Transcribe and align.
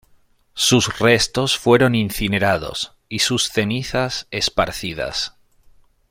Sus 0.55 0.97
restos 0.97 1.59
fueron 1.59 1.93
incinerados, 1.93 2.95
y 3.07 3.19
sus 3.19 3.49
cenizas 3.51 4.27
esparcidas. 4.31 5.35